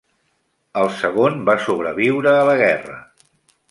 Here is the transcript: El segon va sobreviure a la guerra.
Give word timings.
El 0.85 0.89
segon 1.03 1.39
va 1.51 1.57
sobreviure 1.69 2.37
a 2.39 2.53
la 2.53 2.61
guerra. 2.67 3.01